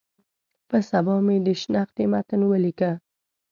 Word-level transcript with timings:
په 0.69 0.77
سبا 0.89 1.15
مې 1.25 1.37
د 1.45 1.47
شنختې 1.61 2.03
متن 2.11 2.41
ولیک. 2.47 2.81